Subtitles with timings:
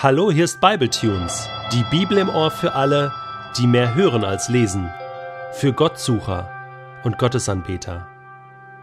[0.00, 3.12] Hallo, hier ist Bibletunes, die Bibel im Ohr für alle,
[3.58, 4.88] die mehr hören als lesen,
[5.54, 6.48] für Gottsucher
[7.02, 8.06] und Gottesanbeter,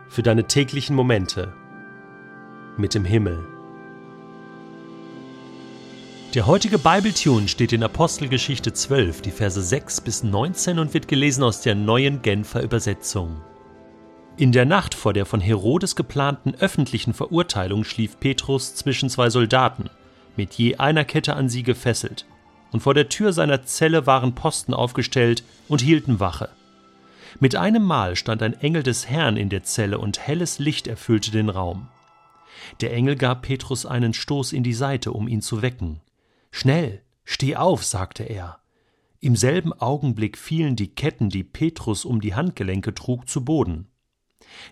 [0.10, 1.54] für deine täglichen Momente
[2.76, 3.48] mit dem Himmel.
[6.34, 11.46] Der heutige Bibletune steht in Apostelgeschichte 12, die Verse 6 bis 19 und wird gelesen
[11.46, 13.42] aus der neuen Genfer Übersetzung.
[14.36, 19.90] In der Nacht vor der von Herodes geplanten öffentlichen Verurteilung schlief Petrus zwischen zwei Soldaten–
[20.36, 22.26] mit je einer Kette an sie gefesselt,
[22.72, 26.50] und vor der Tür seiner Zelle waren Posten aufgestellt und hielten Wache.
[27.40, 31.32] Mit einem Mal stand ein Engel des Herrn in der Zelle und helles Licht erfüllte
[31.32, 31.88] den Raum.
[32.82, 36.02] Der Engel gab Petrus einen Stoß in die Seite, um ihn zu wecken.
[36.52, 38.60] Schnell, steh auf, sagte er.
[39.20, 43.88] Im selben Augenblick fielen die Ketten, die Petrus um die Handgelenke trug, zu Boden.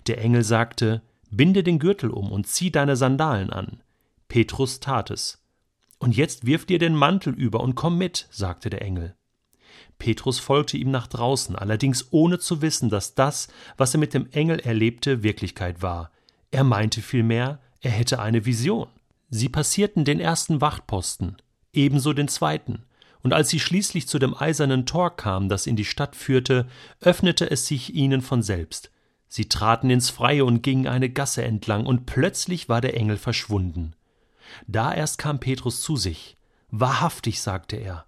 [0.08, 3.82] Der Engel sagte, Binde den Gürtel um und zieh deine Sandalen an.
[4.28, 5.43] Petrus tat es.
[6.04, 9.16] Und jetzt wirf dir den Mantel über und komm mit, sagte der Engel.
[10.00, 14.30] Petrus folgte ihm nach draußen, allerdings ohne zu wissen, dass das, was er mit dem
[14.32, 16.12] Engel erlebte, Wirklichkeit war.
[16.52, 18.90] Er meinte vielmehr, er hätte eine Vision.
[19.30, 21.38] Sie passierten den ersten Wachtposten,
[21.72, 22.84] ebenso den zweiten,
[23.22, 26.68] und als sie schließlich zu dem eisernen Tor kamen, das in die Stadt führte,
[27.00, 28.92] öffnete es sich ihnen von selbst.
[29.30, 33.96] Sie traten ins Freie und gingen eine Gasse entlang, und plötzlich war der Engel verschwunden.
[34.68, 36.38] Da erst kam Petrus zu sich.
[36.70, 38.06] Wahrhaftig, sagte er,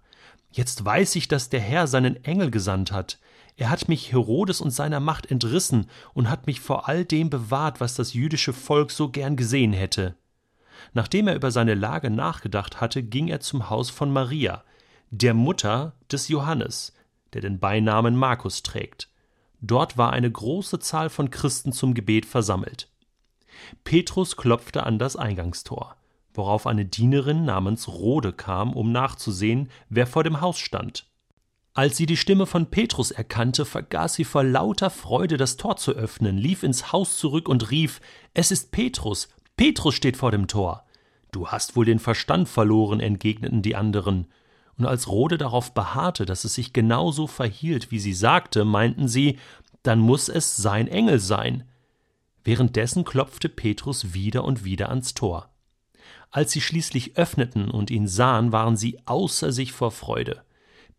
[0.50, 3.18] jetzt weiß ich, dass der Herr seinen Engel gesandt hat.
[3.56, 7.80] Er hat mich Herodes und seiner Macht entrissen und hat mich vor all dem bewahrt,
[7.80, 10.16] was das jüdische Volk so gern gesehen hätte.
[10.92, 14.62] Nachdem er über seine Lage nachgedacht hatte, ging er zum Haus von Maria,
[15.10, 16.92] der Mutter des Johannes,
[17.32, 19.08] der den Beinamen Markus trägt.
[19.60, 22.88] Dort war eine große Zahl von Christen zum Gebet versammelt.
[23.84, 25.96] Petrus klopfte an das Eingangstor
[26.36, 31.06] worauf eine Dienerin namens Rode kam, um nachzusehen, wer vor dem Haus stand.
[31.76, 35.92] Als sie die Stimme von Petrus erkannte, vergaß sie vor lauter Freude das Tor zu
[35.92, 38.00] öffnen, lief ins Haus zurück und rief
[38.32, 39.28] Es ist Petrus.
[39.56, 40.84] Petrus steht vor dem Tor.
[41.32, 44.26] Du hast wohl den Verstand verloren, entgegneten die anderen.
[44.78, 49.38] Und als Rode darauf beharrte, dass es sich genauso verhielt, wie sie sagte, meinten sie,
[49.82, 51.64] dann muss es sein Engel sein.
[52.42, 55.50] Währenddessen klopfte Petrus wieder und wieder ans Tor.
[56.30, 60.42] Als sie schließlich öffneten und ihn sahen, waren sie außer sich vor Freude.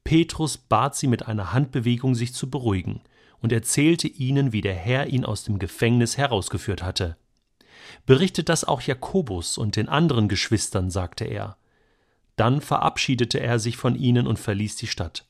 [0.03, 3.01] Petrus bat sie mit einer Handbewegung, sich zu beruhigen,
[3.41, 7.17] und erzählte ihnen, wie der Herr ihn aus dem Gefängnis herausgeführt hatte.
[8.05, 11.57] Berichtet das auch Jakobus und den anderen Geschwistern, sagte er.
[12.35, 15.25] Dann verabschiedete er sich von ihnen und verließ die Stadt.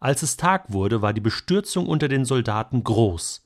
[0.00, 3.44] Als es Tag wurde, war die Bestürzung unter den Soldaten groß.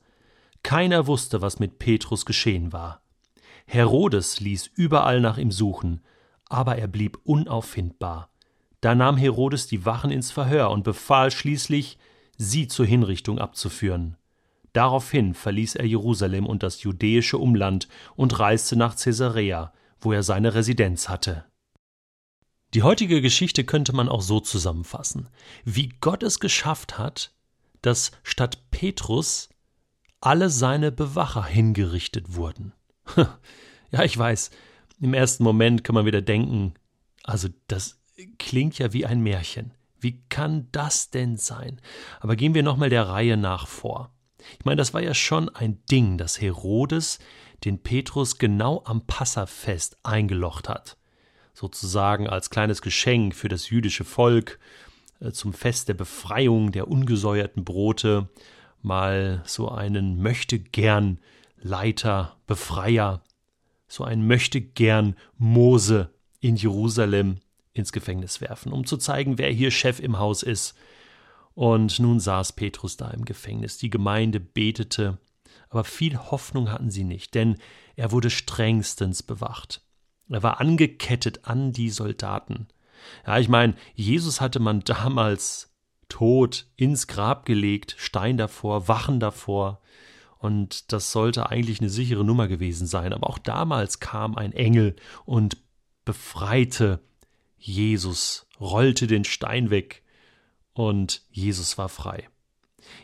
[0.63, 3.01] Keiner wusste, was mit Petrus geschehen war.
[3.65, 6.01] Herodes ließ überall nach ihm suchen,
[6.49, 8.29] aber er blieb unauffindbar.
[8.81, 11.97] Da nahm Herodes die Wachen ins Verhör und befahl schließlich,
[12.37, 14.17] sie zur Hinrichtung abzuführen.
[14.73, 20.53] Daraufhin verließ er Jerusalem und das judäische Umland und reiste nach Caesarea, wo er seine
[20.53, 21.45] Residenz hatte.
[22.73, 25.27] Die heutige Geschichte könnte man auch so zusammenfassen,
[25.65, 27.33] wie Gott es geschafft hat,
[27.81, 29.49] dass statt Petrus
[30.21, 32.73] alle seine Bewacher hingerichtet wurden.
[33.91, 34.51] ja, ich weiß,
[34.99, 36.73] im ersten Moment kann man wieder denken,
[37.23, 37.99] also das
[38.37, 39.73] klingt ja wie ein Märchen.
[39.99, 41.79] Wie kann das denn sein?
[42.19, 44.11] Aber gehen wir nochmal der Reihe nach vor.
[44.57, 47.19] Ich meine, das war ja schon ein Ding, dass Herodes
[47.63, 50.97] den Petrus genau am Passafest eingelocht hat.
[51.53, 54.59] Sozusagen als kleines Geschenk für das jüdische Volk
[55.19, 58.29] äh, zum Fest der Befreiung der ungesäuerten Brote
[58.81, 61.19] mal so einen möchte gern
[61.61, 63.21] Leiter, Befreier,
[63.87, 67.37] so ein möchte gern Mose in Jerusalem
[67.73, 70.75] ins Gefängnis werfen, um zu zeigen, wer hier Chef im Haus ist.
[71.53, 73.77] Und nun saß Petrus da im Gefängnis.
[73.77, 75.17] Die Gemeinde betete,
[75.69, 77.57] aber viel Hoffnung hatten sie nicht, denn
[77.95, 79.81] er wurde strengstens bewacht.
[80.29, 82.67] Er war angekettet an die Soldaten.
[83.25, 85.73] Ja, ich meine, Jesus hatte man damals
[86.09, 89.81] tot ins Grab gelegt, Stein davor, Wachen davor.
[90.41, 93.13] Und das sollte eigentlich eine sichere Nummer gewesen sein.
[93.13, 95.57] Aber auch damals kam ein Engel und
[96.03, 96.99] befreite
[97.57, 100.01] Jesus, rollte den Stein weg
[100.73, 102.27] und Jesus war frei.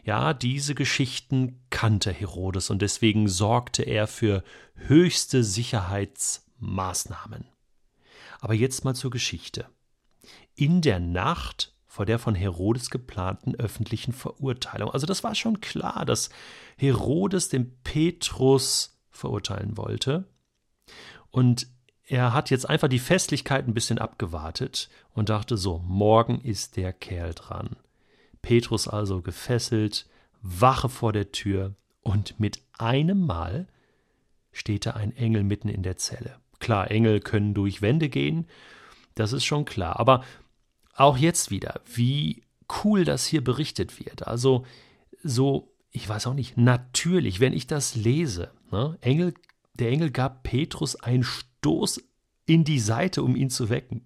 [0.03, 4.43] Ja, diese Geschichten kannte Herodes und deswegen sorgte er für
[4.73, 7.45] höchste Sicherheitsmaßnahmen.
[8.39, 9.69] Aber jetzt mal zur Geschichte.
[10.55, 14.91] In der Nacht vor der von Herodes geplanten öffentlichen Verurteilung.
[14.91, 16.29] Also das war schon klar, dass
[16.77, 20.25] Herodes den Petrus verurteilen wollte.
[21.31, 21.65] Und
[22.03, 26.93] er hat jetzt einfach die Festlichkeit ein bisschen abgewartet und dachte so, morgen ist der
[26.93, 27.77] Kerl dran.
[28.43, 30.05] Petrus also gefesselt,
[30.43, 31.73] Wache vor der Tür
[32.03, 33.65] und mit einem Mal
[34.51, 36.35] steht da ein Engel mitten in der Zelle.
[36.59, 38.45] Klar, Engel können durch Wände gehen,
[39.15, 39.99] das ist schon klar.
[39.99, 40.23] Aber
[40.97, 42.43] auch jetzt wieder, wie
[42.83, 44.27] cool das hier berichtet wird.
[44.27, 44.65] Also
[45.23, 49.33] so, ich weiß auch nicht, natürlich, wenn ich das lese, ne, Engel,
[49.75, 52.01] der Engel gab Petrus einen Stoß
[52.45, 54.05] in die Seite, um ihn zu wecken.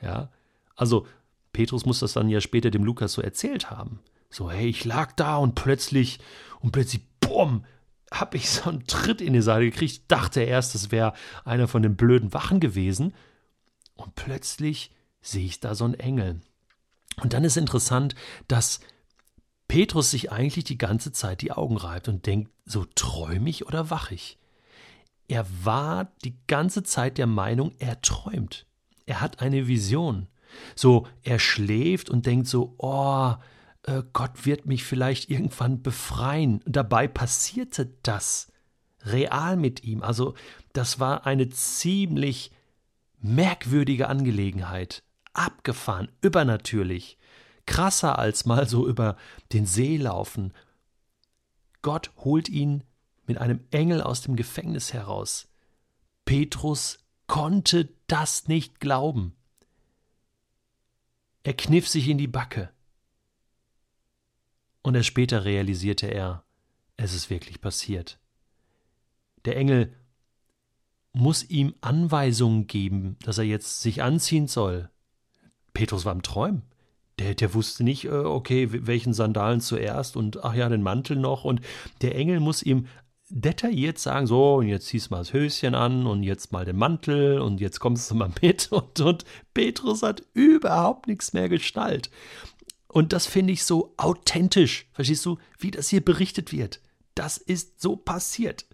[0.00, 0.30] Ja,
[0.74, 1.06] also
[1.52, 4.00] Petrus muss das dann ja später dem Lukas so erzählt haben.
[4.30, 6.18] So, hey, ich lag da und plötzlich,
[6.60, 7.64] und plötzlich, bumm,
[8.10, 11.12] hab ich so einen Tritt in die Seite gekriegt, dachte erst, das wäre
[11.44, 13.14] einer von den blöden Wachen gewesen.
[13.94, 14.90] Und plötzlich
[15.24, 16.40] sehe ich da so einen Engel.
[17.22, 18.14] Und dann ist interessant,
[18.48, 18.80] dass
[19.68, 23.90] Petrus sich eigentlich die ganze Zeit die Augen reibt und denkt, so träume ich oder
[23.90, 24.38] wach ich?
[25.26, 28.66] Er war die ganze Zeit der Meinung, er träumt.
[29.06, 30.28] Er hat eine Vision.
[30.76, 33.34] So, er schläft und denkt so, oh,
[33.84, 36.60] äh, Gott wird mich vielleicht irgendwann befreien.
[36.64, 38.52] Und dabei passierte das
[39.04, 40.02] real mit ihm.
[40.02, 40.34] Also,
[40.72, 42.50] das war eine ziemlich
[43.20, 45.02] merkwürdige Angelegenheit.
[45.34, 47.18] Abgefahren, übernatürlich.
[47.66, 49.16] Krasser als mal so über
[49.52, 50.52] den See laufen.
[51.82, 52.82] Gott holt ihn
[53.26, 55.48] mit einem Engel aus dem Gefängnis heraus.
[56.24, 59.34] Petrus konnte das nicht glauben.
[61.42, 62.70] Er kniff sich in die Backe.
[64.82, 66.44] Und erst später realisierte er,
[66.96, 68.18] es ist wirklich passiert.
[69.44, 69.94] Der Engel
[71.12, 74.90] muss ihm Anweisungen geben, dass er jetzt sich anziehen soll.
[75.74, 76.62] Petrus war im Träumen.
[77.18, 81.44] Der, der wusste nicht, äh, okay, welchen Sandalen zuerst und ach ja, den Mantel noch.
[81.44, 81.60] Und
[82.00, 82.86] der Engel muss ihm
[83.28, 86.76] detailliert sagen, so, und jetzt ziehst du mal das Höschen an und jetzt mal den
[86.76, 92.10] Mantel und jetzt kommst du mal mit und, und Petrus hat überhaupt nichts mehr gestaltet.
[92.88, 96.80] Und das finde ich so authentisch, verstehst du, wie das hier berichtet wird.
[97.14, 98.66] Das ist so passiert.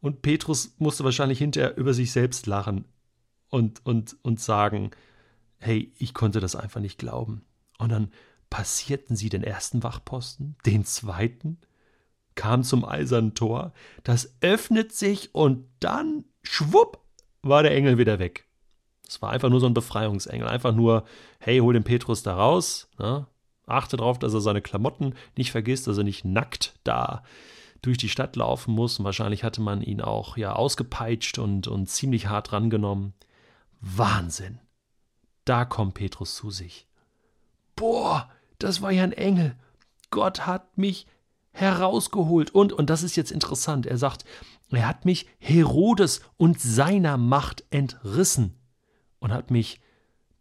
[0.00, 2.86] Und Petrus musste wahrscheinlich hinterher über sich selbst lachen
[3.50, 4.92] und, und, und sagen,
[5.60, 7.42] hey, ich konnte das einfach nicht glauben.
[7.78, 8.10] Und dann
[8.50, 11.58] passierten sie den ersten Wachposten, den zweiten,
[12.34, 13.72] kam zum eisernen Tor,
[14.02, 17.00] das öffnet sich und dann, schwupp,
[17.42, 18.46] war der Engel wieder weg.
[19.06, 20.46] Es war einfach nur so ein Befreiungsengel.
[20.46, 21.04] Einfach nur,
[21.40, 22.88] hey, hol den Petrus da raus.
[22.98, 23.26] Ne?
[23.66, 27.24] Achte darauf, dass er seine Klamotten nicht vergisst, dass er nicht nackt da
[27.82, 28.98] durch die Stadt laufen muss.
[28.98, 33.14] Und wahrscheinlich hatte man ihn auch ja ausgepeitscht und, und ziemlich hart rangenommen.
[33.80, 34.60] Wahnsinn.
[35.44, 36.86] Da kommt Petrus zu sich.
[37.76, 38.28] Boah,
[38.58, 39.56] das war ja ein Engel.
[40.10, 41.06] Gott hat mich
[41.52, 42.50] herausgeholt.
[42.50, 44.24] Und, und das ist jetzt interessant, er sagt,
[44.70, 48.56] er hat mich Herodes und seiner Macht entrissen
[49.18, 49.80] und hat mich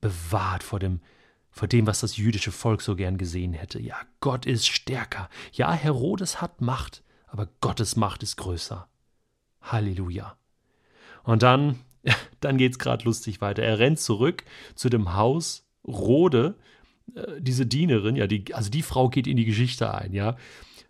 [0.01, 1.01] bewahrt vor dem,
[1.50, 3.81] vor dem, was das jüdische Volk so gern gesehen hätte.
[3.81, 5.30] Ja, Gott ist stärker.
[5.51, 8.88] Ja, Herodes hat Macht, aber Gottes Macht ist größer.
[9.62, 10.38] Halleluja.
[11.24, 11.80] Und dann,
[12.40, 13.63] dann geht's gerade lustig weiter.
[13.63, 14.44] Er rennt zurück
[14.75, 16.56] zu dem Haus Rode,
[17.16, 20.36] äh, diese Dienerin, ja, die, also die Frau geht in die Geschichte ein, ja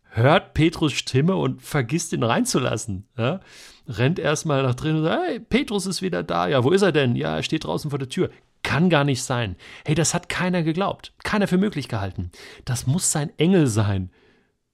[0.09, 3.07] hört Petrus Stimme und vergisst ihn reinzulassen.
[3.17, 3.39] Ja?
[3.87, 6.47] Rennt erstmal nach drin und sagt, hey, Petrus ist wieder da.
[6.47, 7.15] Ja, wo ist er denn?
[7.15, 8.29] Ja, er steht draußen vor der Tür.
[8.63, 9.55] Kann gar nicht sein.
[9.85, 11.13] Hey, das hat keiner geglaubt.
[11.23, 12.31] Keiner für möglich gehalten.
[12.65, 14.11] Das muss sein Engel sein.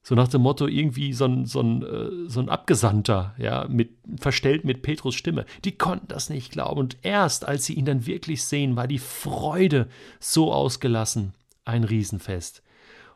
[0.08, 3.90] So nach dem Motto, irgendwie so ein, so ein, äh, so ein Abgesandter, ja, mit,
[4.20, 5.46] verstellt mit Petrus Stimme.
[5.64, 6.78] Die konnten das nicht glauben.
[6.78, 9.88] Und erst als sie ihn dann wirklich sehen, war die Freude
[10.20, 11.34] so ausgelassen.
[11.64, 12.62] Ein Riesenfest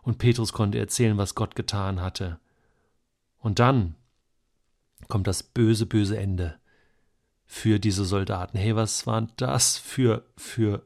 [0.03, 2.41] und Petrus konnte erzählen, was Gott getan hatte.
[3.39, 3.95] Und dann
[5.07, 6.57] kommt das böse, böse Ende
[7.47, 8.59] für diese Soldaten.
[8.59, 10.83] Hey, was waren das für, für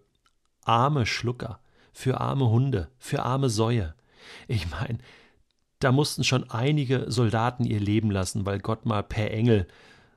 [0.66, 1.61] arme Schlucker,
[1.94, 3.94] für arme Hunde, für arme Säue?
[4.49, 4.99] Ich meine,
[5.85, 9.67] da mussten schon einige Soldaten ihr Leben lassen, weil Gott mal per Engel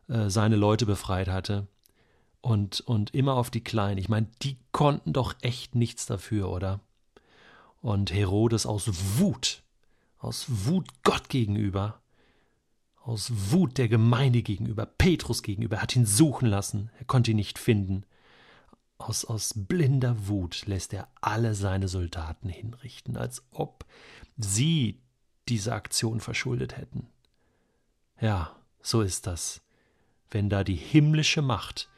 [0.07, 1.67] äh, seine Leute befreit hatte.
[2.39, 3.97] Und, und immer auf die Kleinen.
[3.97, 6.79] Ich meine, die konnten doch echt nichts dafür, oder?
[7.81, 9.63] Und Herodes aus Wut,
[10.19, 11.99] aus Wut Gott gegenüber,
[13.03, 17.59] aus Wut der Gemeinde gegenüber, Petrus gegenüber, hat ihn suchen lassen, er konnte ihn nicht
[17.59, 18.05] finden.
[18.97, 23.85] Aus, aus blinder Wut lässt er alle seine Soldaten hinrichten, als ob
[24.37, 25.01] sie
[25.49, 27.07] diese Aktion verschuldet hätten.
[28.19, 29.61] Ja, so ist das,
[30.31, 31.89] wenn da die himmlische Macht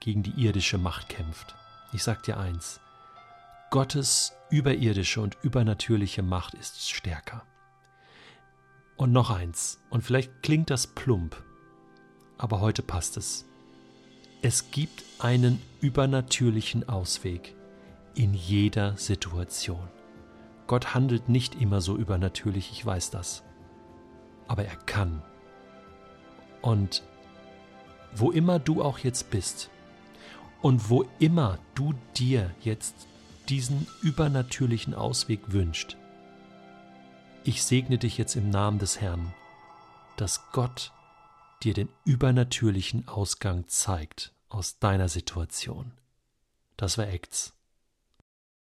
[0.00, 1.54] gegen die irdische Macht kämpft.
[1.92, 2.80] Ich sag dir eins,
[3.70, 7.46] Gottes überirdische und übernatürliche Macht ist stärker.
[8.96, 11.42] Und noch eins, und vielleicht klingt das plump,
[12.36, 13.46] aber heute passt es.
[14.42, 17.54] Es gibt einen übernatürlichen Ausweg
[18.14, 19.88] in jeder Situation.
[20.72, 23.42] Gott handelt nicht immer so übernatürlich, ich weiß das.
[24.48, 25.22] Aber er kann.
[26.62, 27.02] Und
[28.14, 29.68] wo immer du auch jetzt bist
[30.62, 32.94] und wo immer du dir jetzt
[33.50, 35.98] diesen übernatürlichen Ausweg wünscht,
[37.44, 39.34] ich segne dich jetzt im Namen des Herrn,
[40.16, 40.90] dass Gott
[41.62, 45.92] dir den übernatürlichen Ausgang zeigt aus deiner Situation.
[46.78, 47.52] Das war Acts